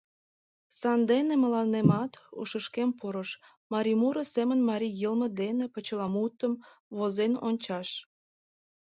Сандене 0.79 1.35
мыланемат 1.43 2.11
ушышкем 2.39 2.89
пурыш: 2.99 3.29
марий 3.71 3.97
муро 4.01 4.23
семын 4.33 4.59
марий 4.69 4.95
йылме 5.01 5.27
дене 5.41 5.65
почеламутым 5.73 6.53
возен 6.97 7.33
ончаш. 7.47 7.89